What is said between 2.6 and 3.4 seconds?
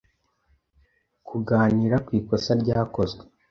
ryakozwe